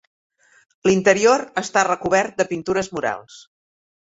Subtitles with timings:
[0.89, 3.39] L'interior està recobert de pintures murals.